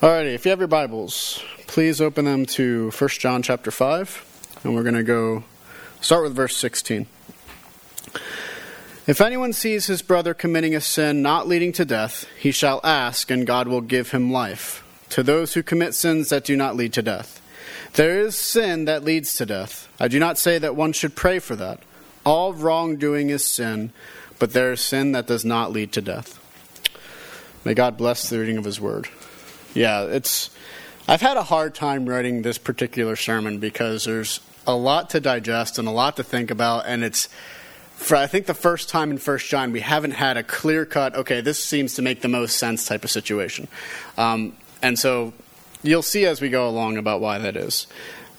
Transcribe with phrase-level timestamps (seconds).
[0.00, 4.74] Alrighty, if you have your Bibles, please open them to 1 John chapter 5, and
[4.74, 5.44] we're going to go
[6.00, 7.04] start with verse 16.
[9.06, 13.30] If anyone sees his brother committing a sin not leading to death, he shall ask,
[13.30, 14.82] and God will give him life.
[15.10, 17.42] To those who commit sins that do not lead to death.
[17.92, 19.86] There is sin that leads to death.
[20.00, 21.82] I do not say that one should pray for that.
[22.24, 23.92] All wrongdoing is sin,
[24.38, 26.38] but there is sin that does not lead to death.
[27.66, 29.06] May God bless the reading of his word.
[29.74, 30.50] Yeah, it's.
[31.08, 35.78] I've had a hard time writing this particular sermon because there's a lot to digest
[35.78, 37.28] and a lot to think about, and it's.
[37.96, 41.14] For I think the first time in First John, we haven't had a clear cut.
[41.14, 43.68] Okay, this seems to make the most sense type of situation,
[44.16, 45.32] um, and so
[45.82, 47.86] you'll see as we go along about why that is.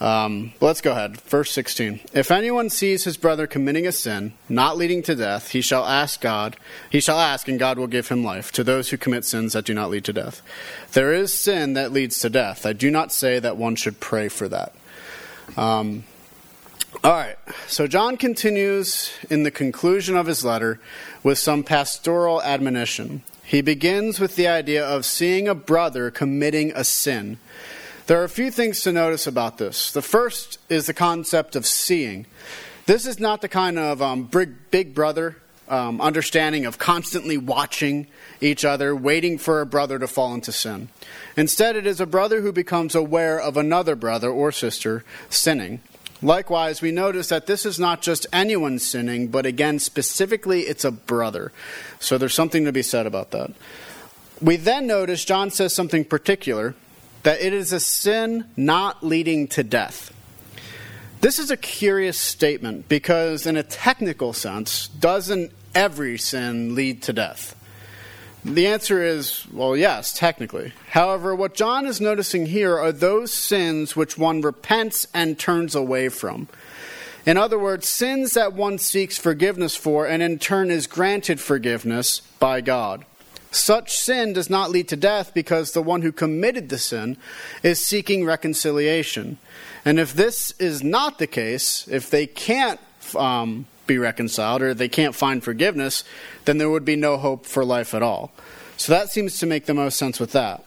[0.02, 1.22] Um, let's go ahead.
[1.22, 2.00] Verse 16.
[2.12, 6.20] If anyone sees his brother committing a sin, not leading to death, he shall ask
[6.20, 6.58] God,
[6.90, 9.66] he shall ask, and God will give him life to those who commit sins that
[9.66, 10.42] do not lead to death.
[10.94, 12.66] There is sin that leads to death.
[12.66, 14.74] I do not say that one should pray for that.
[15.56, 16.04] Um,
[17.04, 20.80] all right, so John continues in the conclusion of his letter
[21.22, 23.22] with some pastoral admonition.
[23.44, 27.38] He begins with the idea of seeing a brother committing a sin.
[28.08, 29.92] There are a few things to notice about this.
[29.92, 32.26] The first is the concept of seeing.
[32.86, 35.38] This is not the kind of um, big, big brother
[35.70, 38.08] um, understanding of constantly watching
[38.42, 40.90] each other, waiting for a brother to fall into sin.
[41.38, 45.80] Instead, it is a brother who becomes aware of another brother or sister sinning.
[46.22, 50.92] Likewise, we notice that this is not just anyone sinning, but again, specifically, it's a
[50.92, 51.52] brother.
[52.00, 53.52] So there's something to be said about that.
[54.42, 56.76] We then notice John says something particular
[57.24, 60.14] that it is a sin not leading to death.
[61.22, 67.14] This is a curious statement because, in a technical sense, doesn't every sin lead to
[67.14, 67.56] death?
[68.44, 70.74] The answer is, well, yes, technically.
[70.90, 76.10] However, what John is noticing here are those sins which one repents and turns away
[76.10, 76.48] from.
[77.24, 82.22] In other words, sins that one seeks forgiveness for and in turn is granted forgiveness
[82.40, 83.06] by God.
[83.52, 87.18] Such sin does not lead to death because the one who committed the sin
[87.64, 89.38] is seeking reconciliation.
[89.84, 92.80] And if this is not the case, if they can't
[93.16, 96.06] um, be reconciled or they can't find forgiveness,
[96.46, 98.32] then there would be no hope for life at all.
[98.78, 100.64] So that seems to make the most sense with that.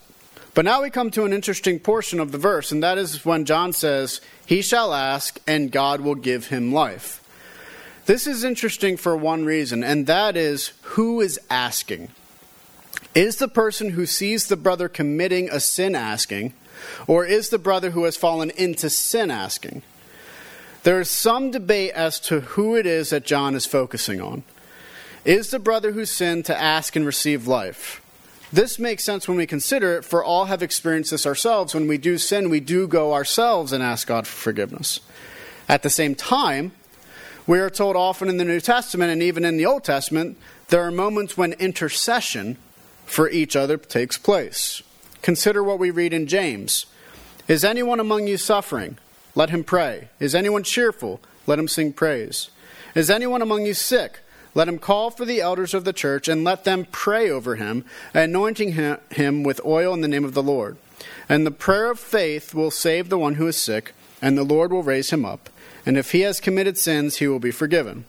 [0.53, 3.43] But now we come to an interesting portion of the verse, and that is when
[3.43, 7.21] John says, He shall ask, and God will give him life.
[8.05, 12.09] This is interesting for one reason, and that is who is asking?
[13.13, 16.53] Is the person who sees the brother committing a sin asking,
[17.07, 19.81] or is the brother who has fallen into sin asking?
[20.83, 24.43] There is some debate as to who it is that John is focusing on.
[25.23, 28.01] Is the brother who sinned to ask and receive life?
[28.53, 31.73] This makes sense when we consider it, for all have experienced this ourselves.
[31.73, 34.99] When we do sin, we do go ourselves and ask God for forgiveness.
[35.67, 36.71] At the same time,
[37.47, 40.83] we are told often in the New Testament and even in the Old Testament, there
[40.83, 42.57] are moments when intercession
[43.05, 44.81] for each other takes place.
[45.21, 46.85] Consider what we read in James.
[47.47, 48.97] Is anyone among you suffering?
[49.35, 50.09] Let him pray.
[50.19, 51.19] Is anyone cheerful?
[51.47, 52.49] Let him sing praise.
[52.95, 54.19] Is anyone among you sick?
[54.53, 57.83] Let him call for the elders of the church and let them pray over him,
[58.13, 60.77] anointing him with oil in the name of the Lord.
[61.27, 64.71] And the prayer of faith will save the one who is sick, and the Lord
[64.71, 65.49] will raise him up.
[65.85, 68.05] And if he has committed sins, he will be forgiven.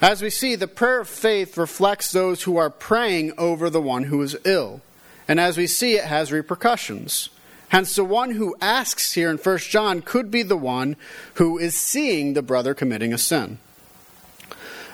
[0.00, 4.04] As we see, the prayer of faith reflects those who are praying over the one
[4.04, 4.80] who is ill.
[5.28, 7.28] And as we see, it has repercussions.
[7.68, 10.96] Hence, the one who asks here in 1 John could be the one
[11.34, 13.58] who is seeing the brother committing a sin.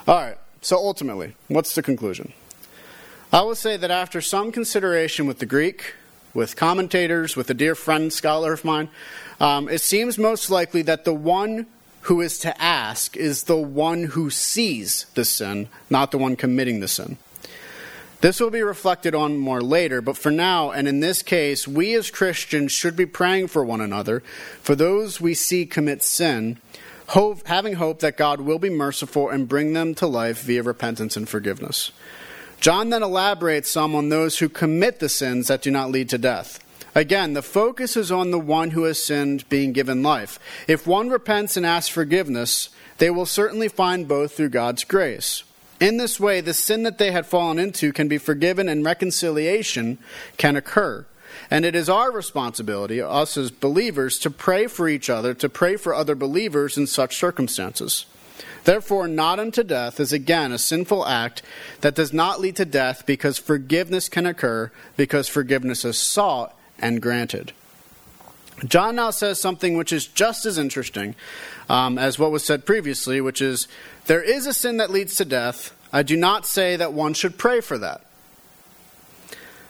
[0.08, 2.32] All right, so ultimately, what's the conclusion?
[3.32, 5.94] I will say that after some consideration with the Greek,
[6.34, 8.88] with commentators, with a dear friend scholar of mine,
[9.40, 11.66] um, it seems most likely that the one
[12.06, 16.78] who is to ask is the one who sees the sin, not the one committing
[16.78, 17.18] the sin.
[18.20, 21.94] This will be reflected on more later, but for now, and in this case, we
[21.94, 24.20] as Christians should be praying for one another,
[24.62, 26.58] for those we see commit sin,
[27.08, 31.16] hope, having hope that God will be merciful and bring them to life via repentance
[31.16, 31.90] and forgiveness.
[32.60, 36.18] John then elaborates some on those who commit the sins that do not lead to
[36.18, 36.62] death.
[36.96, 40.38] Again, the focus is on the one who has sinned being given life.
[40.66, 45.44] If one repents and asks forgiveness, they will certainly find both through God's grace.
[45.78, 49.98] In this way, the sin that they had fallen into can be forgiven and reconciliation
[50.38, 51.04] can occur.
[51.50, 55.76] And it is our responsibility, us as believers, to pray for each other, to pray
[55.76, 58.06] for other believers in such circumstances.
[58.64, 61.42] Therefore, not unto death is again a sinful act
[61.82, 67.00] that does not lead to death because forgiveness can occur, because forgiveness is sought and
[67.00, 67.52] granted.
[68.64, 71.14] John now says something which is just as interesting
[71.68, 73.68] um, as what was said previously, which is
[74.06, 75.76] there is a sin that leads to death.
[75.92, 78.02] I do not say that one should pray for that.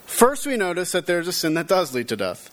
[0.06, 2.50] First, we notice that there's a sin that does lead to death.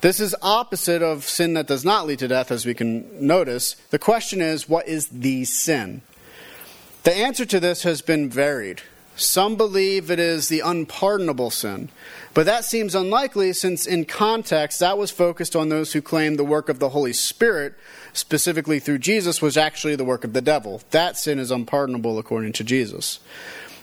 [0.00, 3.76] This is opposite of sin that does not lead to death, as we can notice.
[3.90, 6.02] The question is, what is the sin?
[7.04, 8.82] The answer to this has been varied.
[9.16, 11.88] Some believe it is the unpardonable sin,
[12.34, 16.44] but that seems unlikely since, in context, that was focused on those who claimed the
[16.44, 17.74] work of the Holy Spirit,
[18.12, 20.82] specifically through Jesus, was actually the work of the devil.
[20.90, 23.20] That sin is unpardonable according to Jesus.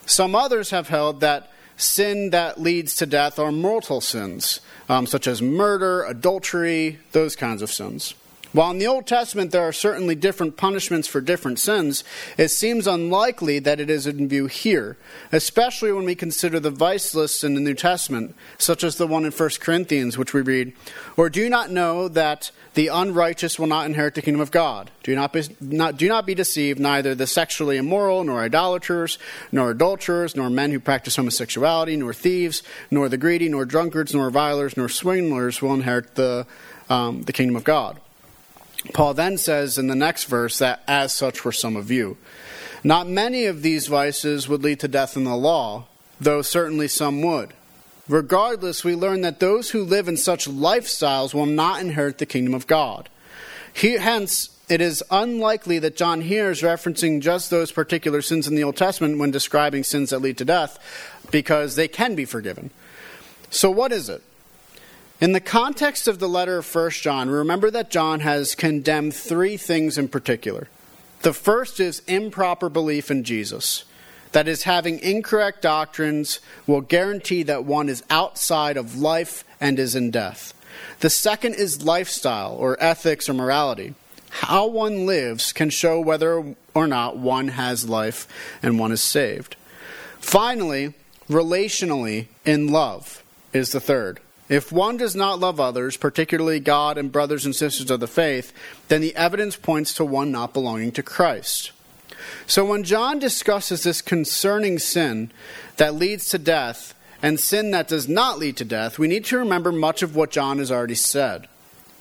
[0.06, 5.26] Some others have held that sin that leads to death are mortal sins, um, such
[5.26, 8.14] as murder, adultery, those kinds of sins.
[8.54, 12.04] While in the Old Testament there are certainly different punishments for different sins,
[12.38, 14.96] it seems unlikely that it is in view here,
[15.32, 19.26] especially when we consider the vice lists in the New Testament, such as the one
[19.26, 20.74] in 1 Corinthians, which we read,
[21.18, 24.92] Or do you not know that the unrighteous will not inherit the kingdom of God?
[25.02, 29.18] Do not be, not, do not be deceived, neither the sexually immoral, nor idolaters,
[29.52, 32.62] nor adulterers, nor men who practice homosexuality, nor thieves,
[32.92, 36.46] nor the greedy, nor drunkards, nor revilers, nor swindlers will inherit the,
[36.88, 38.00] um, the kingdom of God.
[38.92, 42.18] Paul then says in the next verse that as such were some of you.
[42.84, 45.86] Not many of these vices would lead to death in the law,
[46.20, 47.54] though certainly some would.
[48.10, 52.54] Regardless, we learn that those who live in such lifestyles will not inherit the kingdom
[52.54, 53.08] of God.
[53.74, 58.56] He, hence, it is unlikely that John here is referencing just those particular sins in
[58.56, 60.78] the Old Testament when describing sins that lead to death,
[61.32, 62.72] because they can be forgiven.
[63.50, 64.22] So, what is it?
[65.22, 69.58] In the context of the letter of 1 John, remember that John has condemned three
[69.58, 70.68] things in particular.
[71.22, 73.86] The first is improper belief in Jesus.
[74.34, 79.96] That is, having incorrect doctrines will guarantee that one is outside of life and is
[79.96, 80.54] in death.
[81.00, 83.94] The second is lifestyle, or ethics or morality.
[84.32, 88.28] How one lives can show whether or not one has life
[88.64, 89.56] and one is saved.
[90.20, 90.96] Finally,
[91.30, 93.24] relationally, in love
[93.54, 94.20] is the third.
[94.50, 98.52] If one does not love others, particularly God and brothers and sisters of the faith,
[98.88, 101.72] then the evidence points to one not belonging to Christ.
[102.46, 105.32] So when John discusses this concerning sin
[105.78, 109.38] that leads to death and sin that does not lead to death, we need to
[109.38, 111.48] remember much of what John has already said.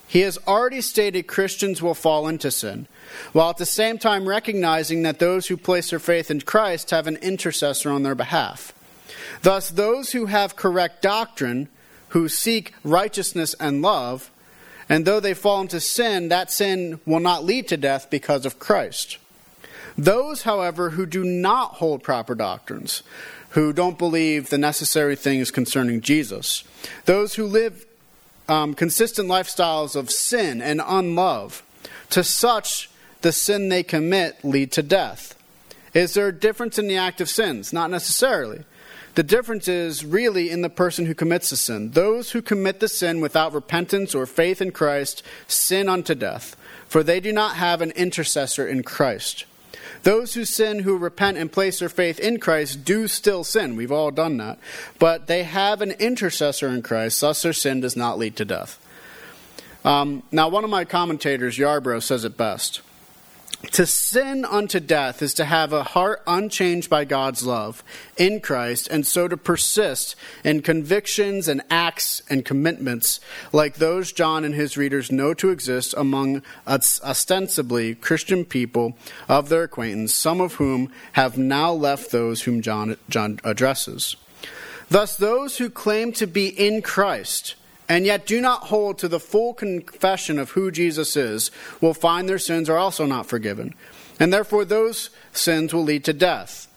[0.08, 2.86] He has already stated Christians will fall into sin,
[3.32, 7.06] while at the same time recognizing that those who place their faith in Christ have
[7.06, 8.74] an intercessor on their behalf.
[9.40, 11.68] Thus, those who have correct doctrine
[12.12, 14.30] who seek righteousness and love,
[14.88, 18.58] and though they fall into sin, that sin will not lead to death because of
[18.58, 19.16] Christ.
[19.96, 23.02] Those, however, who do not hold proper doctrines,
[23.50, 26.64] who don't believe the necessary things concerning Jesus,
[27.06, 27.86] those who live
[28.46, 31.62] um, consistent lifestyles of sin and unlove,
[32.10, 32.90] to such
[33.22, 35.34] the sin they commit lead to death.
[35.94, 37.72] Is there a difference in the act of sins?
[37.72, 38.64] Not necessarily.
[39.14, 41.90] The difference is really in the person who commits the sin.
[41.90, 46.56] Those who commit the sin without repentance or faith in Christ sin unto death,
[46.88, 49.44] for they do not have an intercessor in Christ.
[50.02, 53.76] Those who sin, who repent and place their faith in Christ, do still sin.
[53.76, 54.58] We've all done that.
[54.98, 58.78] But they have an intercessor in Christ, thus their sin does not lead to death.
[59.84, 62.80] Um, now, one of my commentators, Yarbrough, says it best.
[63.70, 67.84] To sin unto death is to have a heart unchanged by God's love
[68.16, 73.20] in Christ, and so to persist in convictions and acts and commitments
[73.52, 78.96] like those John and his readers know to exist among ostensibly Christian people
[79.28, 84.16] of their acquaintance, some of whom have now left those whom John, John addresses.
[84.90, 87.54] Thus, those who claim to be in Christ
[87.92, 92.26] and yet do not hold to the full confession of who Jesus is, will find
[92.26, 93.74] their sins are also not forgiven.
[94.18, 96.72] And therefore, those sins will lead to death.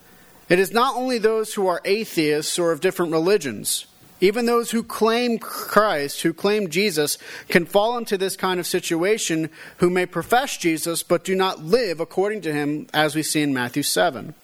[0.50, 3.86] It is not only those who are atheists or of different religions.
[4.20, 7.16] Even those who claim Christ, who claim Jesus,
[7.48, 11.98] can fall into this kind of situation who may profess Jesus but do not live
[11.98, 14.34] according to him, as we see in Matthew 7.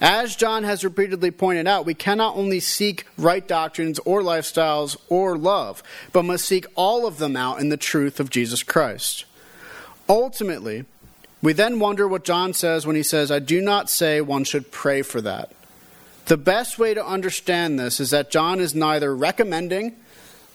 [0.00, 5.36] As John has repeatedly pointed out, we cannot only seek right doctrines or lifestyles or
[5.36, 9.26] love, but must seek all of them out in the truth of Jesus Christ.
[10.08, 10.86] Ultimately,
[11.42, 14.70] we then wonder what John says when he says, I do not say one should
[14.70, 15.52] pray for that.
[16.26, 19.96] The best way to understand this is that John is neither recommending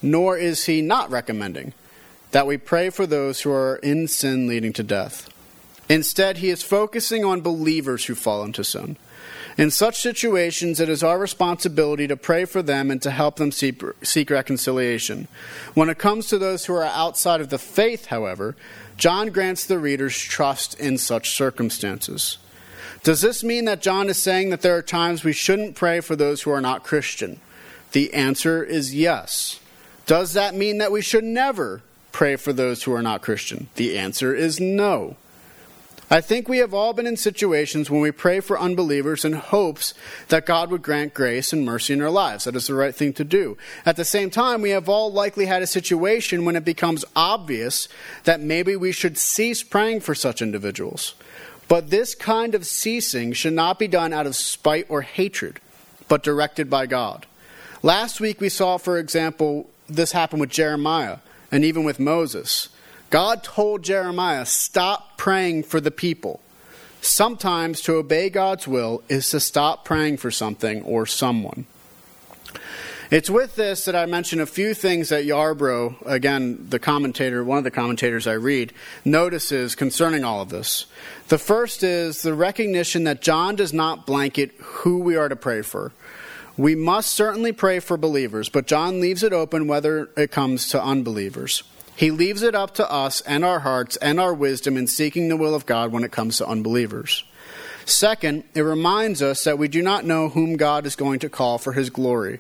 [0.02, 1.74] nor is he not recommending
[2.32, 5.30] that we pray for those who are in sin leading to death.
[5.88, 8.98] Instead, he is focusing on believers who fall into sin.
[9.58, 13.54] In such situations, it is our responsibility to pray for them and to help them
[13.54, 15.30] seek, seek, reconciliation.
[15.74, 18.58] When it comes to those who are outside of the faith, however,
[18.98, 22.38] John grants the readers trust in such circumstances.
[23.04, 26.16] Does this mean that John is saying that there are times we shouldn't pray for
[26.16, 27.40] those who are not Christian?
[27.94, 29.60] The answer is yes.
[30.06, 31.82] Does that mean that we should never
[32.12, 33.70] pray for those who are not Christian?
[33.76, 35.16] The answer is no.
[36.10, 39.96] I think we have all been in situations when we pray for unbelievers in hopes
[40.28, 42.44] that God would grant grace and mercy in our lives.
[42.44, 43.58] That is the right thing to do.
[43.88, 47.88] At the same time, we have all likely had a situation when it becomes obvious
[48.24, 51.16] that maybe we should cease praying for such individuals.
[51.68, 55.60] But this kind of ceasing should not be done out of spite or hatred,
[56.08, 57.26] but directed by God.
[57.82, 61.18] Last week we saw, for example, this happen with Jeremiah
[61.52, 62.70] and even with Moses.
[63.10, 66.42] God told Jeremiah, stop praying for the people.
[67.02, 71.66] Sometimes to obey God's will is to stop praying for something or someone.
[73.12, 77.60] It's with this that I mention a few things that Yarbrough, again, the commentator, one
[77.60, 78.74] of the commentators I read,
[79.06, 80.88] notices concerning all of this.
[81.28, 85.62] The first is the recognition that John does not blanket who we are to pray
[85.62, 85.92] for.
[86.58, 90.82] We must certainly pray for believers, but John leaves it open whether it comes to
[90.84, 91.62] unbelievers.
[91.96, 95.38] He leaves it up to us and our hearts and our wisdom in seeking the
[95.38, 97.24] will of God when it comes to unbelievers.
[97.86, 101.58] Second, it reminds us that we do not know whom God is going to call
[101.58, 102.40] for his glory.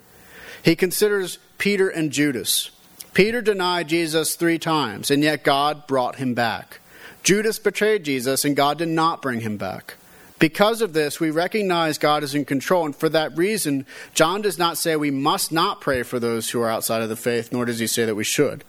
[0.63, 2.71] He considers Peter and Judas.
[3.13, 6.81] Peter denied Jesus three times, and yet God brought him back.
[7.23, 9.95] Judas betrayed Jesus, and God did not bring him back.
[10.37, 14.59] Because of this, we recognize God is in control, and for that reason, John does
[14.59, 17.63] not say we must not pray for those who are outside of the faith, nor
[17.65, 18.65] does he say that we should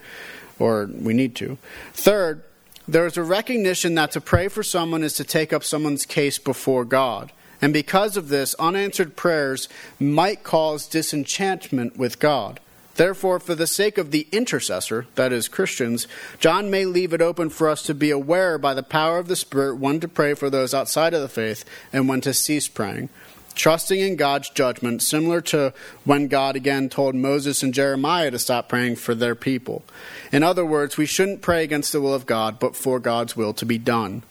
[0.58, 1.58] or we need to.
[1.92, 2.42] Third,
[2.88, 6.38] there is a recognition that to pray for someone is to take up someone's case
[6.38, 7.32] before God.
[7.60, 12.60] And because of this, unanswered prayers might cause disenchantment with God.
[12.96, 16.06] Therefore, for the sake of the intercessor, that is, Christians,
[16.38, 19.36] John may leave it open for us to be aware by the power of the
[19.36, 23.10] Spirit when to pray for those outside of the faith and when to cease praying
[23.56, 25.72] trusting in God's judgment, similar to
[26.04, 29.82] when God again told Moses and Jeremiah to stop praying for their people.
[30.30, 33.52] In other words, we shouldn't pray against the will of God, but for God's will
[33.54, 34.22] to be done.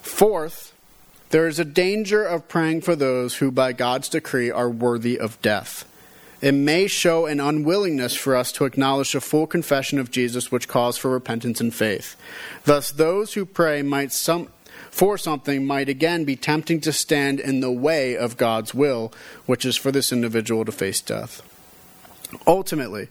[0.00, 0.72] Fourth,
[1.30, 5.40] there is a danger of praying for those who, by God's decree, are worthy of
[5.40, 5.88] death.
[6.42, 10.66] It may show an unwillingness for us to acknowledge the full confession of Jesus, which
[10.66, 12.16] calls for repentance and faith.
[12.64, 14.48] Thus, those who pray might some,
[14.90, 19.12] for something might again be tempting to stand in the way of God's will,
[19.46, 21.42] which is for this individual to face death.
[22.46, 23.08] Ultimately,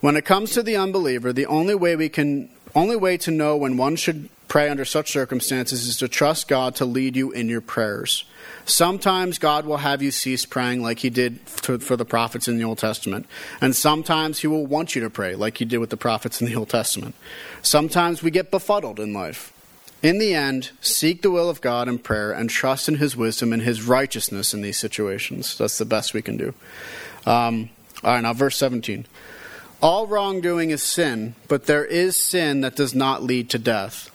[0.00, 3.56] when it comes to the unbeliever, the only way we can only way to know
[3.56, 7.48] when one should pray under such circumstances is to trust God to lead you in
[7.48, 8.24] your prayers.
[8.66, 12.64] Sometimes God will have you cease praying like he did for the prophets in the
[12.64, 13.26] Old Testament.
[13.60, 16.46] And sometimes he will want you to pray like he did with the prophets in
[16.46, 17.14] the Old Testament.
[17.62, 19.52] Sometimes we get befuddled in life.
[20.04, 23.54] In the end, seek the will of God in prayer and trust in His wisdom
[23.54, 25.56] and His righteousness in these situations.
[25.56, 26.52] That's the best we can do.
[27.24, 27.70] Um,
[28.02, 29.06] all right, now verse 17.
[29.80, 34.10] All wrongdoing is sin, but there is sin that does not lead to death.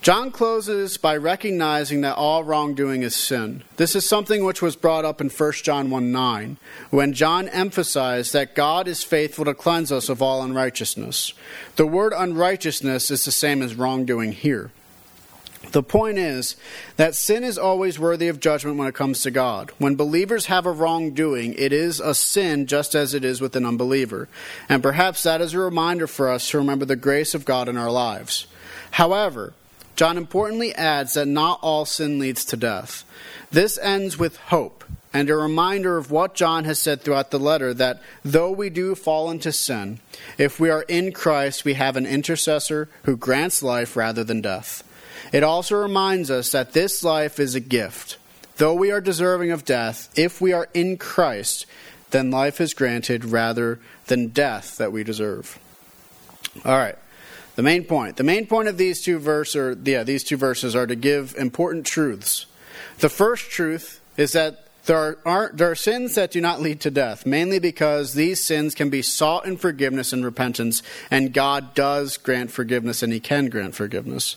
[0.00, 3.64] John closes by recognizing that all wrongdoing is sin.
[3.78, 6.56] This is something which was brought up in 1 John 1 9,
[6.90, 11.32] when John emphasized that God is faithful to cleanse us of all unrighteousness.
[11.74, 14.70] The word unrighteousness is the same as wrongdoing here.
[15.72, 16.56] The point is
[16.96, 19.72] that sin is always worthy of judgment when it comes to God.
[19.78, 23.66] When believers have a wrongdoing, it is a sin just as it is with an
[23.66, 24.28] unbeliever.
[24.68, 27.76] And perhaps that is a reminder for us to remember the grace of God in
[27.76, 28.46] our lives.
[28.92, 29.52] However,
[29.96, 33.04] John importantly adds that not all sin leads to death.
[33.50, 34.84] This ends with hope
[35.16, 38.94] and a reminder of what John has said throughout the letter that though we do
[38.94, 39.98] fall into sin,
[40.36, 44.82] if we are in Christ, we have an intercessor who grants life rather than death.
[45.32, 48.18] It also reminds us that this life is a gift.
[48.56, 51.66] Though we are deserving of death, if we are in Christ,
[52.10, 55.58] then life is granted rather than death that we deserve.
[56.64, 56.96] All right.
[57.56, 58.16] The main point.
[58.16, 61.34] The main point of these two verses are yeah, these two verses are to give
[61.36, 62.46] important truths.
[62.98, 66.90] The first truth is that there are, there are sins that do not lead to
[66.90, 72.16] death, mainly because these sins can be sought in forgiveness and repentance, and God does
[72.16, 74.36] grant forgiveness and He can grant forgiveness.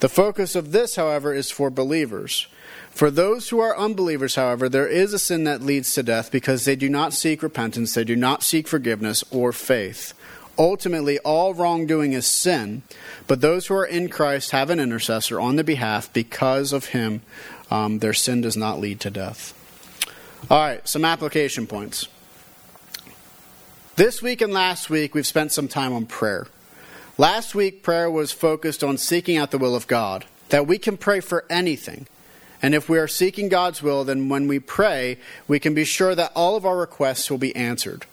[0.00, 2.46] The focus of this, however, is for believers.
[2.90, 6.64] For those who are unbelievers, however, there is a sin that leads to death because
[6.64, 10.14] they do not seek repentance, they do not seek forgiveness or faith.
[10.58, 12.82] Ultimately, all wrongdoing is sin,
[13.26, 17.22] but those who are in Christ have an intercessor on their behalf because of him.
[17.70, 19.54] Um, their sin does not lead to death.
[20.50, 22.08] All right, some application points.
[23.96, 26.46] This week and last week, we've spent some time on prayer.
[27.20, 30.96] Last week, prayer was focused on seeking out the will of God, that we can
[30.96, 32.06] pray for anything.
[32.62, 36.14] And if we are seeking God's will, then when we pray, we can be sure
[36.14, 38.06] that all of our requests will be answered.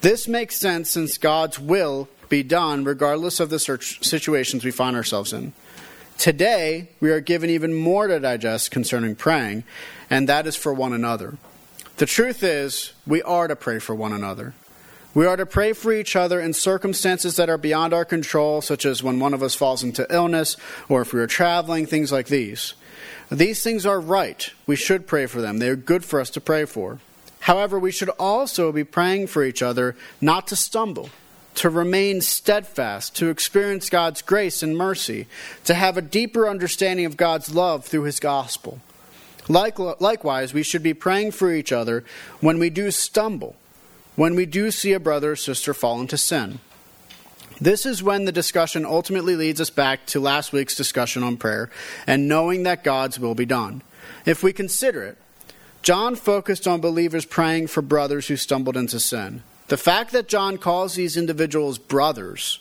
[0.00, 5.34] This makes sense since God's will be done regardless of the situations we find ourselves
[5.34, 5.52] in.
[6.16, 9.64] Today, we are given even more to digest concerning praying,
[10.08, 11.36] and that is for one another.
[11.98, 14.54] The truth is, we are to pray for one another.
[15.12, 18.86] We are to pray for each other in circumstances that are beyond our control, such
[18.86, 20.56] as when one of us falls into illness
[20.88, 22.74] or if we are traveling, things like these.
[23.28, 24.48] These things are right.
[24.66, 25.58] We should pray for them.
[25.58, 27.00] They are good for us to pray for.
[27.40, 31.10] However, we should also be praying for each other not to stumble,
[31.56, 35.26] to remain steadfast, to experience God's grace and mercy,
[35.64, 38.78] to have a deeper understanding of God's love through His gospel.
[39.48, 42.04] Likewise, we should be praying for each other
[42.40, 43.56] when we do stumble
[44.20, 46.58] when we do see a brother or sister fall into sin.
[47.58, 51.70] This is when the discussion ultimately leads us back to last week's discussion on prayer
[52.06, 53.80] and knowing that God's will be done.
[54.26, 55.16] If we consider it,
[55.80, 59.42] John focused on believers praying for brothers who stumbled into sin.
[59.68, 62.58] The fact that John calls these individuals brothers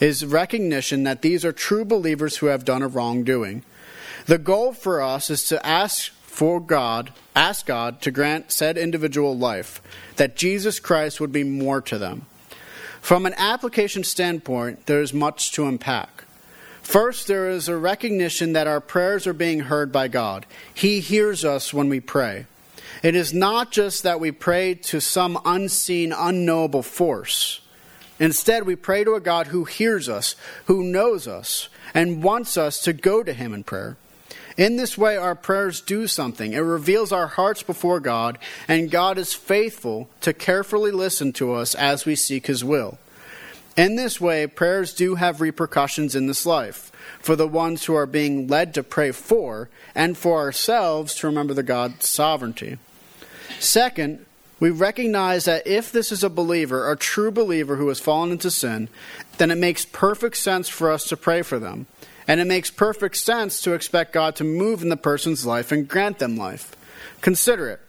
[0.00, 3.62] is recognition that these are true believers who have done a wrongdoing.
[4.24, 9.38] The goal for us is to ask for God, ask God to grant said individual
[9.38, 9.80] life,
[10.16, 12.26] that Jesus Christ would be more to them.
[13.00, 16.24] From an application standpoint, there is much to unpack.
[16.82, 20.44] First, there is a recognition that our prayers are being heard by God.
[20.74, 22.46] He hears us when we pray.
[23.04, 27.60] It is not just that we pray to some unseen, unknowable force.
[28.18, 32.80] Instead, we pray to a God who hears us, who knows us, and wants us
[32.80, 33.96] to go to Him in prayer.
[34.56, 36.52] In this way, our prayers do something.
[36.52, 41.74] It reveals our hearts before God, and God is faithful to carefully listen to us
[41.74, 42.98] as we seek His will.
[43.76, 48.06] In this way, prayers do have repercussions in this life for the ones who are
[48.06, 52.78] being led to pray for, and for ourselves to remember the God's sovereignty.
[53.58, 54.24] Second,
[54.60, 58.50] we recognize that if this is a believer, a true believer who has fallen into
[58.50, 58.88] sin,
[59.38, 61.86] then it makes perfect sense for us to pray for them.
[62.26, 65.88] And it makes perfect sense to expect God to move in the person's life and
[65.88, 66.74] grant them life.
[67.20, 67.80] Consider it.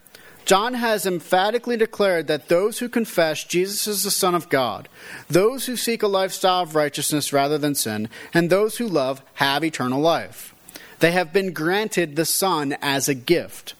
[0.44, 4.88] John has emphatically declared that those who confess Jesus is the Son of God,
[5.28, 9.64] those who seek a lifestyle of righteousness rather than sin, and those who love have
[9.64, 10.54] eternal life.
[11.00, 13.74] They have been granted the Son as a gift.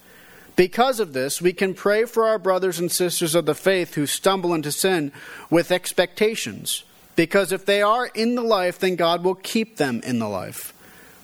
[0.57, 4.07] Because of this, we can pray for our brothers and sisters of the faith who
[4.07, 5.13] stumble into sin
[5.51, 6.83] with expectations.
[7.17, 10.73] Because if they are in the life, then God will keep them in the life.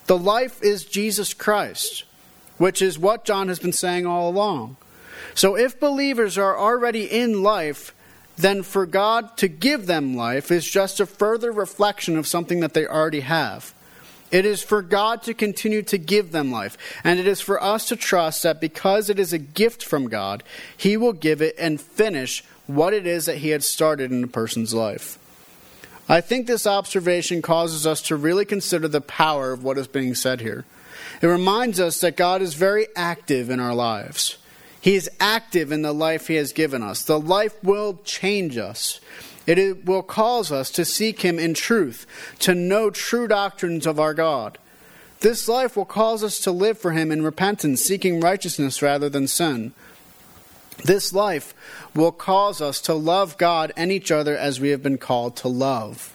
[0.07, 2.05] The life is Jesus Christ,
[2.59, 4.77] which is what John has been saying all along.
[5.35, 7.95] So if believers are already in life,
[8.37, 12.75] then for God to give them life is just a further reflection of something that
[12.75, 13.75] they already have.
[14.31, 17.87] It is for God to continue to give them life, and it is for us
[17.89, 20.43] to trust that because it is a gift from God,
[20.75, 24.29] He will give it and finish what it is that He had started in a
[24.29, 25.19] person's life.
[26.09, 30.15] I think this observation causes us to really consider the power of what is being
[30.15, 30.65] said here.
[31.21, 34.39] It reminds us that God is very active in our lives.
[34.81, 37.05] He is active in the life He has given us.
[37.05, 39.01] The life will change us.
[39.47, 42.07] It will cause us to seek Him in truth,
[42.41, 44.59] to know true doctrines of our God.
[45.21, 49.29] This life will cause us to live for Him in repentance, seeking righteousness rather than
[49.29, 49.73] sin.
[50.85, 51.55] This life
[51.95, 55.49] will cause us to love God and each other as we have been called to
[55.49, 56.13] love.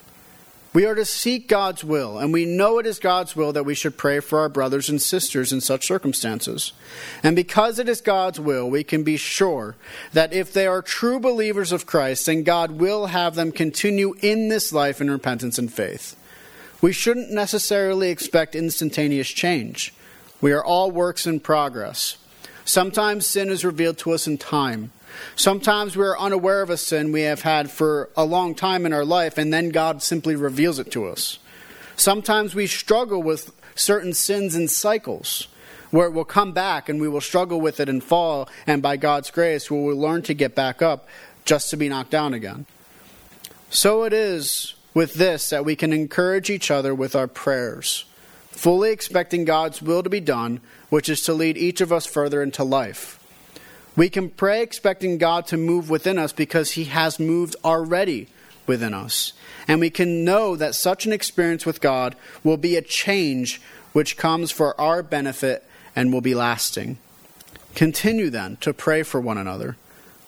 [0.73, 3.73] We are to seek God's will, and we know it is God's will that we
[3.73, 6.71] should pray for our brothers and sisters in such circumstances.
[7.23, 9.75] And because it is God's will, we can be sure
[10.13, 14.49] that if they are true believers of Christ, then God will have them continue in
[14.49, 16.15] this life in repentance and faith.
[16.79, 19.95] We shouldn't necessarily expect instantaneous change.
[20.41, 22.17] We are all works in progress.
[22.67, 24.91] Sometimes sin is revealed to us in time.
[25.37, 28.91] Sometimes we are unaware of a sin we have had for a long time in
[28.91, 31.39] our life, and then God simply reveals it to us.
[31.95, 35.47] Sometimes we struggle with certain sins in cycles
[35.91, 38.97] where it will come back and we will struggle with it and fall, and by
[38.97, 41.07] God's grace, we will learn to get back up
[41.45, 42.65] just to be knocked down again.
[43.69, 48.03] So it is with this that we can encourage each other with our prayers,
[48.51, 52.41] fully expecting God's will to be done which is to lead each of us further
[52.41, 53.19] into life.
[53.95, 58.27] We can pray expecting God to move within us because He has moved already
[58.67, 59.33] within us.
[59.67, 63.61] And we can know that such an experience with God will be a change
[63.93, 66.99] which comes for our benefit and will be lasting.
[67.73, 69.77] Continue then to pray for one another,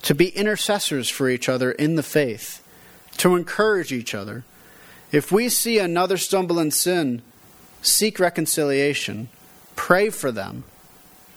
[0.03, 2.63] to be intercessors for each other in the faith,
[3.17, 4.43] to encourage each other.
[5.11, 7.21] If we see another stumble in sin,
[7.81, 9.29] seek reconciliation,
[9.79, 10.65] pray for them.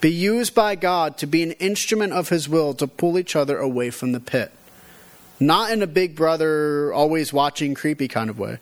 [0.01, 3.57] Be used by God to be an instrument of His will to pull each other
[3.57, 4.51] away from the pit.
[5.39, 8.57] Not in a big brother, always watching, creepy kind of way,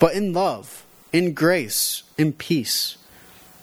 [0.00, 2.96] but in love, in grace, in peace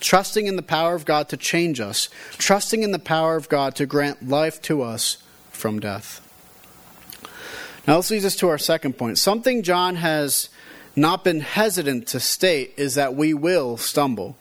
[0.00, 3.74] trusting in the power of God to change us, trusting in the power of God
[3.76, 5.18] to grant life to us
[5.50, 6.24] from death.
[7.86, 9.18] Now, this leads us to our second point.
[9.18, 10.50] Something John has
[10.94, 14.36] not been hesitant to state is that we will stumble.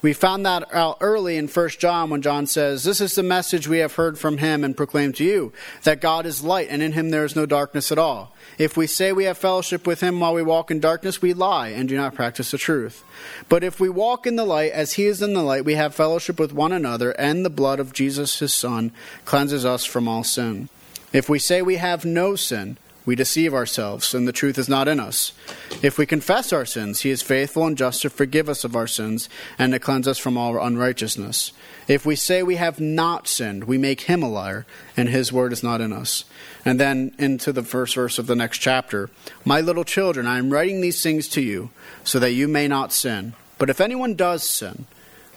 [0.00, 3.66] We found that out early in 1 John when John says, This is the message
[3.66, 6.92] we have heard from him and proclaimed to you, that God is light, and in
[6.92, 8.32] him there is no darkness at all.
[8.58, 11.68] If we say we have fellowship with him while we walk in darkness, we lie
[11.68, 13.02] and do not practice the truth.
[13.48, 15.96] But if we walk in the light as he is in the light, we have
[15.96, 18.92] fellowship with one another, and the blood of Jesus his Son
[19.24, 20.68] cleanses us from all sin.
[21.12, 22.78] If we say we have no sin,
[23.08, 25.32] we deceive ourselves, and the truth is not in us.
[25.80, 28.86] If we confess our sins, he is faithful and just to forgive us of our
[28.86, 31.52] sins and to cleanse us from all unrighteousness.
[31.88, 35.54] If we say we have not sinned, we make him a liar, and his word
[35.54, 36.26] is not in us.
[36.66, 39.08] And then into the first verse of the next chapter
[39.42, 41.70] My little children, I am writing these things to you,
[42.04, 43.32] so that you may not sin.
[43.56, 44.84] But if anyone does sin,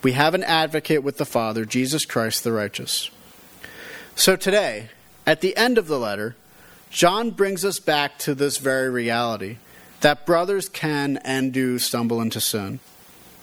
[0.03, 3.09] we have an advocate with the Father, Jesus Christ the righteous.
[4.13, 4.89] So today,
[5.25, 6.35] at the end of the letter,
[6.91, 9.57] John brings us back to this very reality
[10.01, 12.79] that brothers can and do stumble into sin.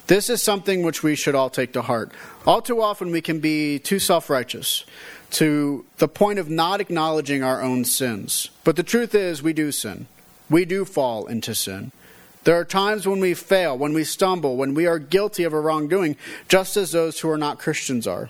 [0.07, 2.13] This is something which we should all take to heart.
[2.47, 4.85] All too often, we can be too self righteous
[5.33, 8.51] to the point of not acknowledging our own sins.
[8.65, 10.07] But the truth is, we do sin.
[10.51, 11.93] We do fall into sin.
[12.45, 15.61] There are times when we fail, when we stumble, when we are guilty of a
[15.61, 16.17] wrongdoing,
[16.49, 18.29] just as those who are not Christians are.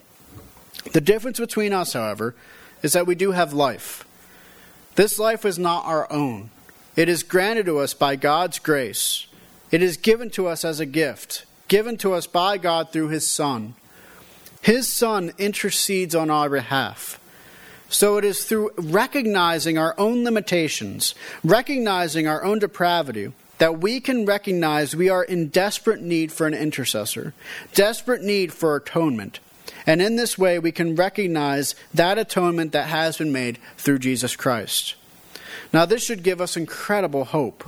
[0.93, 2.35] The difference between us, however,
[2.83, 4.05] is that we do have life.
[4.99, 6.51] This life is not our own.
[6.97, 9.29] It is granted to us by God's grace.
[9.71, 13.29] It is given to us as a gift given to us by God through His
[13.29, 13.75] Son.
[14.61, 17.21] His Son intercedes on our behalf.
[17.89, 24.27] So it is through recognizing our own limitations, recognizing our own depravity, that we can
[24.27, 27.35] recognize we are in desperate need for an intercessor,
[27.73, 29.39] desperate need for atonement.
[29.87, 34.37] And in this way, we can recognize that atonement that has been made through Jesus
[34.37, 34.95] Christ.
[35.73, 37.65] Now, this should give us incredible hope.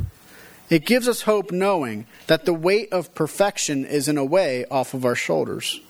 [0.69, 4.95] It gives us hope knowing that the weight of perfection is in a way off
[4.95, 5.81] of our shoulders.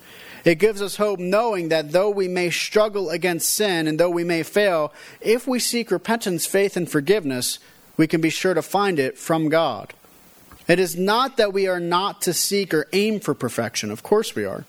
[0.44, 4.24] It gives us hope knowing that though we may struggle against sin and though we
[4.24, 7.58] may fail, if we seek repentance, faith, and forgiveness,
[7.98, 9.92] we can be sure to find it from God.
[10.66, 13.90] It is not that we are not to seek or aim for perfection.
[13.90, 14.64] Of course we are.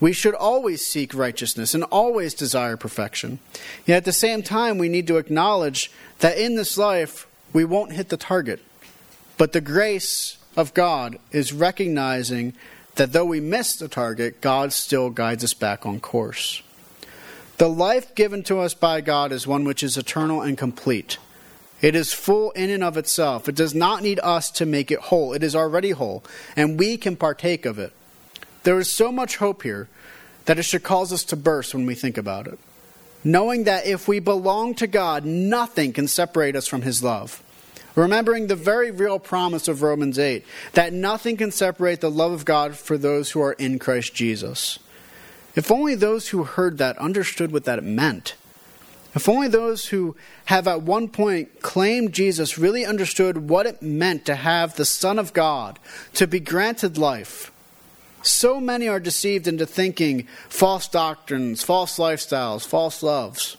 [0.00, 3.38] We should always seek righteousness and always desire perfection.
[3.86, 7.92] Yet at the same time, we need to acknowledge that in this life, we won't
[7.92, 8.60] hit the target.
[9.38, 12.54] But the grace of God is recognizing
[12.96, 16.62] that though we miss the target, God still guides us back on course.
[17.58, 21.18] The life given to us by God is one which is eternal and complete.
[21.80, 23.48] It is full in and of itself.
[23.48, 25.32] It does not need us to make it whole.
[25.32, 26.24] It is already whole,
[26.56, 27.92] and we can partake of it.
[28.64, 29.88] There is so much hope here
[30.44, 32.58] that it should cause us to burst when we think about it.
[33.22, 37.42] Knowing that if we belong to God, nothing can separate us from His love
[37.94, 42.44] remembering the very real promise of Romans 8 that nothing can separate the love of
[42.44, 44.78] God for those who are in Christ Jesus.
[45.54, 48.34] If only those who heard that understood what that meant.
[49.14, 54.26] If only those who have at one point claimed Jesus really understood what it meant
[54.26, 55.78] to have the Son of God,
[56.14, 57.52] to be granted life.
[58.24, 63.58] So many are deceived into thinking false doctrines, false lifestyles, false loves.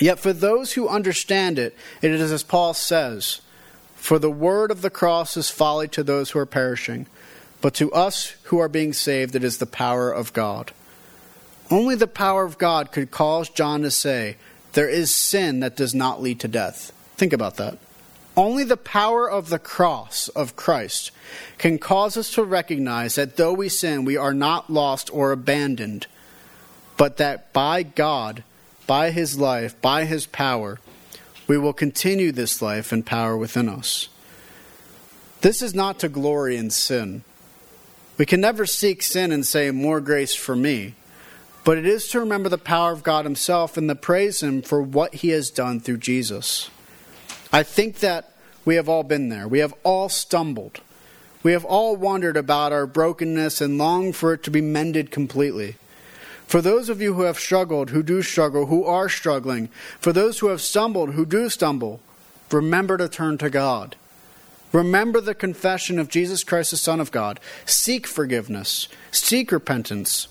[0.00, 3.40] Yet for those who understand it, it is as Paul says
[3.96, 7.08] For the word of the cross is folly to those who are perishing,
[7.60, 10.70] but to us who are being saved, it is the power of God.
[11.68, 14.36] Only the power of God could cause John to say,
[14.74, 16.92] There is sin that does not lead to death.
[17.16, 17.78] Think about that.
[18.38, 21.10] Only the power of the cross of Christ
[21.58, 26.06] can cause us to recognize that though we sin, we are not lost or abandoned,
[26.96, 28.44] but that by God
[28.86, 30.78] by his life, by his power,
[31.48, 34.08] we will continue this life and power within us.
[35.40, 37.24] This is not to glory in sin.
[38.18, 40.94] We can never seek sin and say, More grace for me.
[41.64, 44.80] But it is to remember the power of God Himself and to praise Him for
[44.80, 46.70] what He has done through Jesus.
[47.52, 48.32] I think that
[48.64, 49.48] we have all been there.
[49.48, 50.80] We have all stumbled.
[51.42, 55.76] We have all wondered about our brokenness and longed for it to be mended completely.
[56.46, 59.68] For those of you who have struggled, who do struggle, who are struggling,
[60.00, 62.00] for those who have stumbled, who do stumble,
[62.50, 63.96] remember to turn to God.
[64.72, 67.40] Remember the confession of Jesus Christ, the Son of God.
[67.64, 70.28] Seek forgiveness, seek repentance,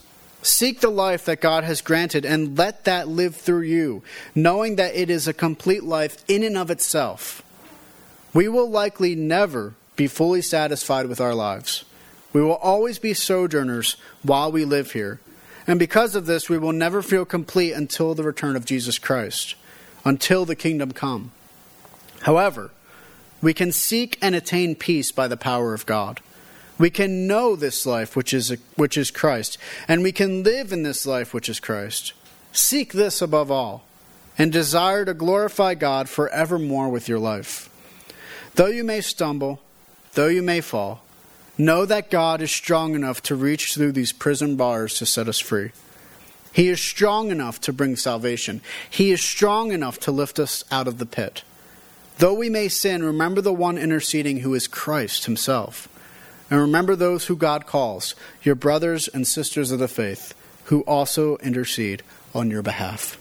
[0.48, 4.02] seek the life that God has granted, and let that live through you,
[4.34, 7.42] knowing that it is a complete life in and of itself.
[8.34, 11.84] We will likely never be fully satisfied with our lives.
[12.32, 15.20] We will always be sojourners while we live here.
[15.66, 19.54] And because of this, we will never feel complete until the return of Jesus Christ,
[20.04, 21.30] until the kingdom come.
[22.22, 22.70] However,
[23.42, 26.20] we can seek and attain peace by the power of God.
[26.78, 30.84] We can know this life which is, which is Christ, and we can live in
[30.84, 32.12] this life which is Christ.
[32.52, 33.84] Seek this above all,
[34.38, 37.68] and desire to glorify God forevermore with your life.
[38.54, 39.60] Though you may stumble,
[40.14, 41.02] though you may fall,
[41.58, 45.40] know that God is strong enough to reach through these prison bars to set us
[45.40, 45.72] free.
[46.52, 48.60] He is strong enough to bring salvation.
[48.88, 51.42] He is strong enough to lift us out of the pit.
[52.18, 55.88] Though we may sin, remember the one interceding who is Christ himself.
[56.50, 60.34] And remember those who God calls, your brothers and sisters of the faith,
[60.64, 62.02] who also intercede
[62.34, 63.18] on your behalf.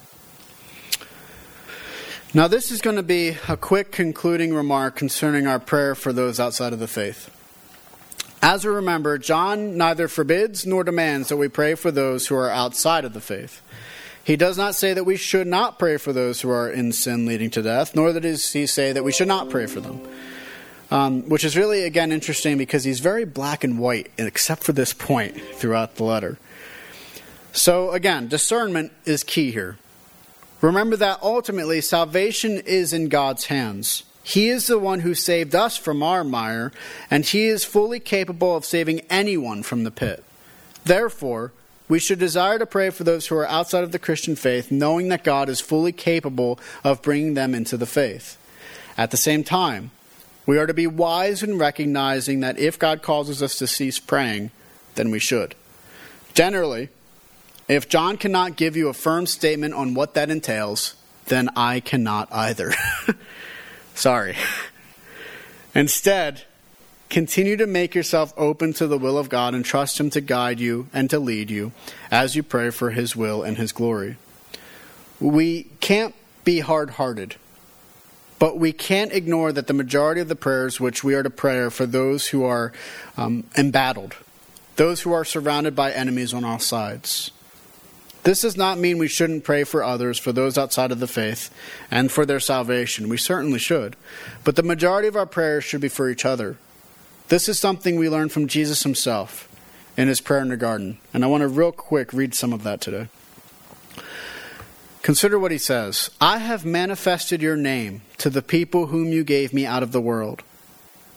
[2.34, 6.40] Now, this is going to be a quick concluding remark concerning our prayer for those
[6.40, 7.34] outside of the faith.
[8.42, 12.50] As we remember, John neither forbids nor demands that we pray for those who are
[12.50, 13.62] outside of the faith.
[14.24, 17.26] He does not say that we should not pray for those who are in sin
[17.26, 20.02] leading to death, nor does he say that we should not pray for them.
[20.90, 24.94] Um, which is really, again, interesting because he's very black and white, except for this
[24.94, 26.38] point throughout the letter.
[27.52, 29.78] So, again, discernment is key here.
[30.62, 34.04] Remember that ultimately salvation is in God's hands.
[34.24, 36.72] He is the one who saved us from our mire,
[37.10, 40.24] and He is fully capable of saving anyone from the pit.
[40.84, 41.52] Therefore,
[41.88, 45.08] we should desire to pray for those who are outside of the Christian faith, knowing
[45.10, 48.38] that God is fully capable of bringing them into the faith.
[48.98, 49.92] At the same time,
[50.48, 54.50] we are to be wise in recognizing that if God causes us to cease praying,
[54.96, 55.54] then we should.
[56.34, 56.90] Generally,
[57.68, 62.30] if John cannot give you a firm statement on what that entails, then I cannot
[62.32, 62.74] either.
[63.94, 64.36] Sorry.
[65.76, 66.44] Instead,
[67.10, 70.60] Continue to make yourself open to the will of God and trust Him to guide
[70.60, 71.72] you and to lead you
[72.12, 74.18] as you pray for His will and His glory.
[75.20, 77.36] We can't be hard hearted,
[78.40, 81.58] but we can't ignore that the majority of the prayers which we are to pray
[81.58, 82.72] are for those who are
[83.18, 84.16] um, embattled,
[84.76, 87.32] those who are surrounded by enemies on all sides.
[88.24, 91.50] This does not mean we shouldn't pray for others, for those outside of the faith,
[91.90, 93.08] and for their salvation.
[93.08, 93.96] We certainly should.
[94.44, 96.58] But the majority of our prayers should be for each other
[97.30, 99.50] this is something we learned from Jesus himself
[99.98, 100.98] in his prayer in the garden.
[101.14, 103.10] And I want to real quick read some of that today.
[105.08, 109.54] Consider what he says I have manifested your name to the people whom you gave
[109.54, 110.44] me out of the world.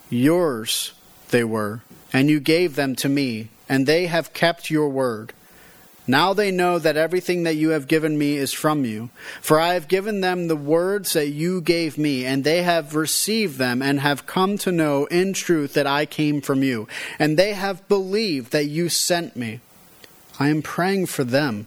[0.08, 0.92] Yours
[1.30, 5.32] they were, and you gave them to me, and they have kept your word.
[6.06, 9.10] Now they know that everything that you have given me is from you.
[9.40, 13.58] For I have given them the words that you gave me, and they have received
[13.58, 16.86] them and have come to know in truth that I came from you.
[17.18, 19.58] And they have believed that you sent me.
[20.38, 21.66] I am praying for them.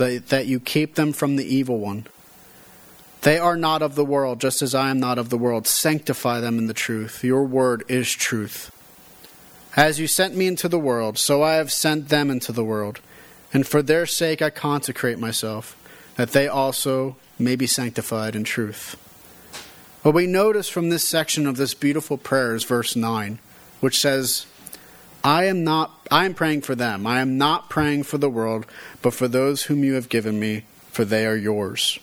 [0.00, 2.06] that you keep them from the evil one.
[3.22, 5.66] They are not of the world, just as I am not of the world.
[5.66, 7.22] Sanctify them in the truth.
[7.22, 8.72] Your word is truth.
[9.76, 13.00] As you sent me into the world, so I have sent them into the world.
[13.52, 15.76] And for their sake I consecrate myself,
[16.16, 18.96] that they also may be sanctified in truth.
[20.02, 23.38] What we notice from this section of this beautiful prayer is verse 9,
[23.80, 24.46] which says,
[25.22, 27.06] I am not I am praying for them.
[27.06, 28.66] I am not praying for the world,
[29.02, 31.98] but for those whom you have given me, for they are yours.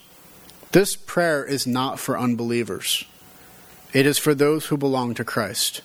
[0.72, 3.06] This prayer is not for unbelievers,
[3.94, 5.82] it is for those who belong to Christ.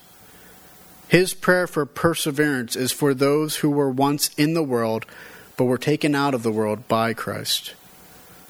[1.08, 5.04] His prayer for perseverance is for those who were once in the world
[5.56, 7.74] but were taken out of the world by Christ.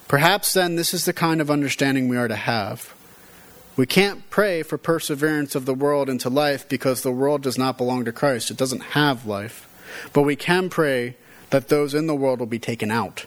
[0.07, 2.93] Perhaps then this is the kind of understanding we are to have.
[3.75, 7.77] We can't pray for perseverance of the world into life because the world does not
[7.77, 8.51] belong to Christ.
[8.51, 9.67] It doesn't have life.
[10.13, 11.15] But we can pray
[11.49, 13.25] that those in the world will be taken out.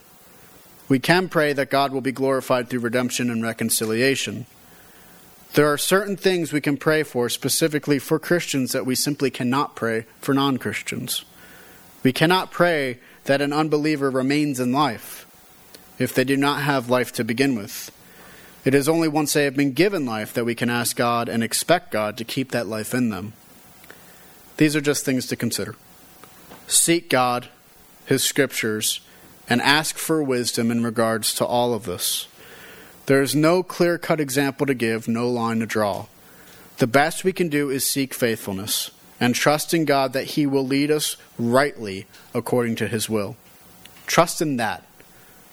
[0.89, 4.47] We can pray that God will be glorified through redemption and reconciliation.
[5.55, 9.75] There are certain things we can pray for specifically for Christians that we simply cannot
[9.75, 11.25] pray for non Christians.
[12.05, 15.27] We cannot pray that an unbeliever remains in life
[15.99, 17.91] if they do not have life to begin with.
[18.67, 21.41] It is only once they have been given life that we can ask God and
[21.41, 23.33] expect God to keep that life in them.
[24.57, 25.77] These are just things to consider.
[26.67, 27.49] Seek God,
[28.07, 29.03] His Scriptures,
[29.49, 32.27] and ask for wisdom in regards to all of this.
[33.07, 36.07] There is no clear cut example to give, no line to draw.
[36.79, 40.67] The best we can do is seek faithfulness and trust in God that He will
[40.67, 43.37] lead us rightly according to His will.
[44.09, 44.85] Trust in that,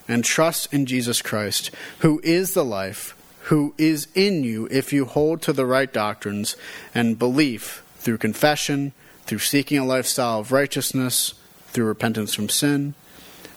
[0.07, 5.05] and trust in Jesus Christ, who is the life, who is in you if you
[5.05, 6.55] hold to the right doctrines
[6.93, 8.93] and belief through confession,
[9.25, 11.33] through seeking a lifestyle of righteousness,
[11.67, 12.93] through repentance from sin,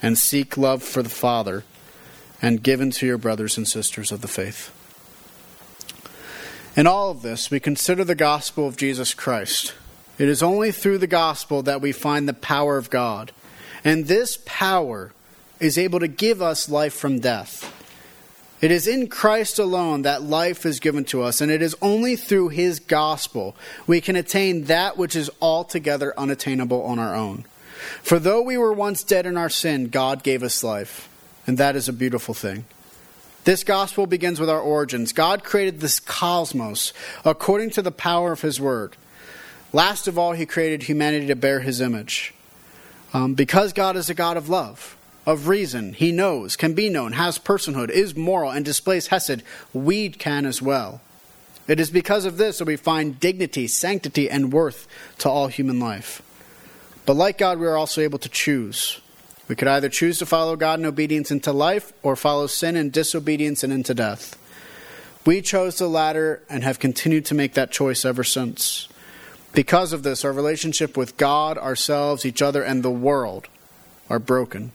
[0.02, 1.64] and seek love for the Father
[2.42, 4.72] and given to your brothers and sisters of the faith.
[6.76, 9.74] In all of this, we consider the gospel of Jesus Christ.
[10.18, 13.32] It is only through the gospel that we find the power of God.
[13.82, 15.12] And this power
[15.60, 17.72] is able to give us life from death.
[18.60, 22.16] It is in Christ alone that life is given to us, and it is only
[22.16, 23.54] through his gospel
[23.86, 27.44] we can attain that which is altogether unattainable on our own.
[28.02, 31.08] For though we were once dead in our sin, God gave us life.
[31.46, 32.64] And that is a beautiful thing.
[33.44, 35.12] This gospel begins with our origins.
[35.12, 36.92] God created this cosmos
[37.24, 38.96] according to the power of His word.
[39.72, 42.34] Last of all, He created humanity to bear His image.
[43.12, 47.12] Um, because God is a God of love, of reason, He knows, can be known,
[47.12, 49.42] has personhood, is moral, and displays Hesed,
[49.74, 51.00] we can as well.
[51.68, 54.86] It is because of this that we find dignity, sanctity, and worth
[55.18, 56.22] to all human life.
[57.04, 59.00] But like God, we are also able to choose.
[59.48, 62.92] We could either choose to follow God in obedience into life or follow sin and
[62.92, 64.38] disobedience and into death.
[65.24, 68.88] We chose the latter and have continued to make that choice ever since.
[69.52, 73.48] Because of this, our relationship with God, ourselves, each other, and the world
[74.08, 74.70] are broken.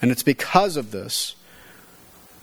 [0.00, 1.34] And it's because of this,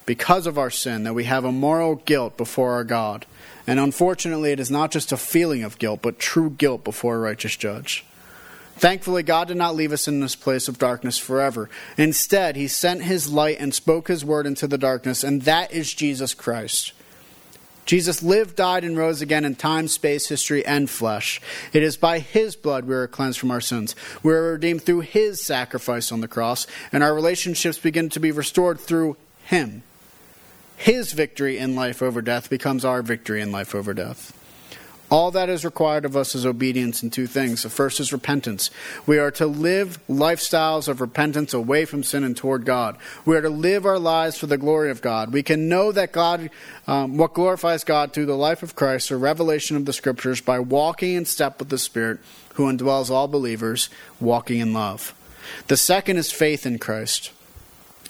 [0.05, 3.25] because of our sin, that we have a moral guilt before our God.
[3.67, 7.19] And unfortunately, it is not just a feeling of guilt, but true guilt before a
[7.19, 8.05] righteous judge.
[8.77, 11.69] Thankfully, God did not leave us in this place of darkness forever.
[11.97, 15.93] Instead, He sent His light and spoke His word into the darkness, and that is
[15.93, 16.91] Jesus Christ.
[17.85, 21.39] Jesus lived, died, and rose again in time, space, history, and flesh.
[21.71, 23.95] It is by His blood we are cleansed from our sins.
[24.23, 28.31] We are redeemed through His sacrifice on the cross, and our relationships begin to be
[28.31, 29.83] restored through Him.
[30.77, 34.33] His victory in life over death becomes our victory in life over death.
[35.11, 37.61] All that is required of us is obedience in two things.
[37.61, 38.71] The first is repentance.
[39.05, 42.97] We are to live lifestyles of repentance away from sin and toward God.
[43.23, 45.31] We are to live our lives for the glory of God.
[45.31, 46.49] We can know that God,
[46.87, 50.59] um, what glorifies God through the life of Christ, or revelation of the Scriptures, by
[50.59, 52.19] walking in step with the Spirit,
[52.55, 53.89] who indwells all believers,
[54.19, 55.13] walking in love.
[55.67, 57.31] The second is faith in Christ.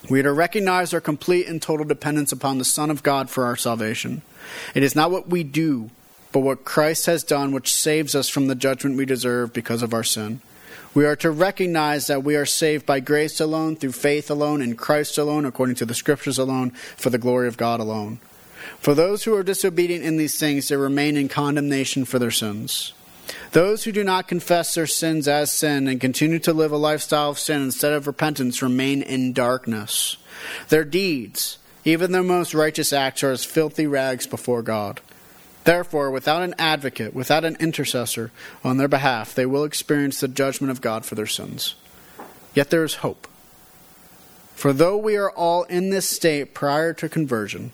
[0.09, 3.43] We are to recognize our complete and total dependence upon the Son of God for
[3.43, 4.21] our salvation.
[4.73, 5.89] It is not what we do
[6.31, 9.93] but what Christ has done, which saves us from the judgment we deserve because of
[9.93, 10.41] our sin.
[10.93, 14.75] We are to recognize that we are saved by grace alone, through faith alone, in
[14.75, 18.19] Christ alone, according to the Scriptures alone, for the glory of God alone.
[18.79, 22.93] For those who are disobedient in these things, they remain in condemnation for their sins.
[23.51, 27.31] Those who do not confess their sins as sin and continue to live a lifestyle
[27.31, 30.17] of sin instead of repentance remain in darkness.
[30.69, 35.01] Their deeds, even their most righteous acts, are as filthy rags before God.
[35.65, 38.31] Therefore, without an advocate, without an intercessor
[38.63, 41.75] on their behalf, they will experience the judgment of God for their sins.
[42.53, 43.27] Yet there is hope.
[44.53, 47.71] For though we are all in this state prior to conversion,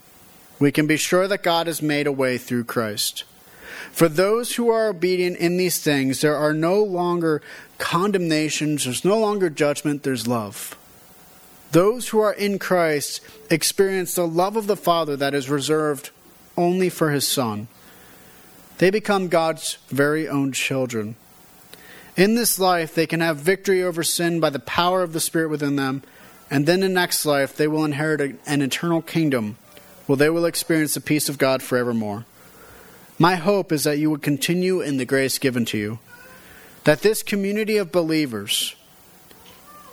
[0.58, 3.26] we can be sure that God has made a way through Christ.
[3.92, 7.42] For those who are obedient in these things, there are no longer
[7.78, 10.78] condemnations, there's no longer judgment, there's love.
[11.74, 16.12] Those who are in Christ experience the love of the Father that is reserved
[16.58, 17.68] only for his Son.
[18.82, 21.16] They become God's very own children.
[22.18, 25.52] In this life, they can have victory over sin by the power of the Spirit
[25.52, 26.02] within them,
[26.50, 29.58] and then in the next life, they will inherit an eternal kingdom
[30.08, 32.26] where they will experience the peace of God forevermore.
[33.20, 36.00] My hope is that you would continue in the grace given to you,
[36.84, 38.76] that this community of believers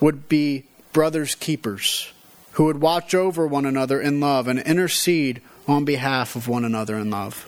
[0.01, 0.65] would be
[0.95, 2.11] brothers' keepers
[2.53, 6.97] who would watch over one another in love and intercede on behalf of one another
[6.97, 7.48] in love.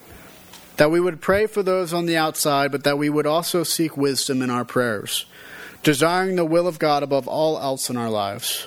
[0.80, 3.98] That we would pray for those on the outside, but that we would also seek
[3.98, 5.26] wisdom in our prayers,
[5.82, 8.66] desiring the will of God above all else in our lives.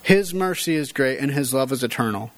[0.00, 2.30] His mercy is great and His love is eternal.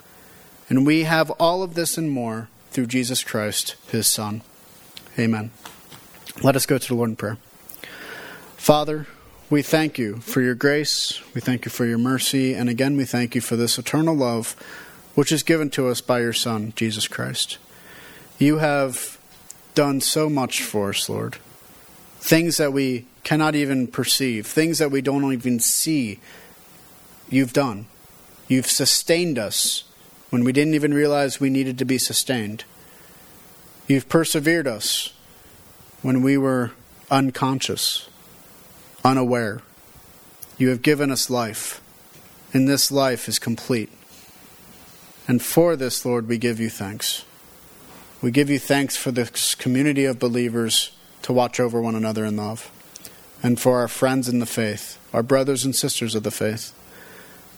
[0.71, 4.41] And we have all of this and more through Jesus Christ, his Son.
[5.19, 5.51] Amen.
[6.43, 7.37] Let us go to the Lord in prayer.
[8.57, 9.07] Father,
[9.51, 11.21] we thank you for your grace.
[11.35, 12.55] We thank you for your mercy.
[12.55, 14.57] And again, we thank you for this eternal love
[15.15, 17.59] which is given to us by your Son, Jesus Christ.
[18.39, 19.19] You have
[19.75, 21.37] done so much for us, Lord.
[22.21, 26.21] Things that we cannot even perceive, things that we don't even see,
[27.29, 27.87] you've done.
[28.49, 29.85] You've sustained us
[30.31, 32.65] when we didn't even realize we needed to be sustained.
[33.89, 35.13] You've persevered us
[36.03, 36.73] when we were
[37.11, 38.09] unconscious,
[39.05, 39.61] unaware.
[40.59, 41.81] You have given us life,
[42.53, 43.91] and this life is complete.
[45.29, 47.25] And for this, Lord, we give you thanks.
[48.23, 50.91] We give you thanks for this community of believers
[51.23, 52.71] to watch over one another in love,
[53.43, 56.73] and for our friends in the faith, our brothers and sisters of the faith,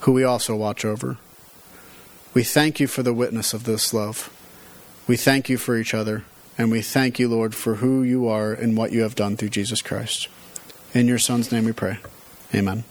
[0.01, 1.17] who we also watch over.
[2.33, 4.29] We thank you for the witness of this love.
[5.07, 6.25] We thank you for each other,
[6.57, 9.49] and we thank you, Lord, for who you are and what you have done through
[9.49, 10.27] Jesus Christ.
[10.93, 11.99] In your Son's name we pray.
[12.53, 12.83] Amen.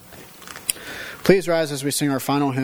[1.23, 2.57] Please rise as we sing our final hymn.